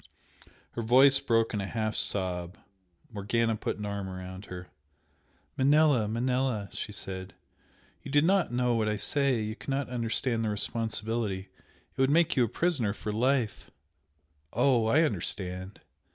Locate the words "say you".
8.97-9.55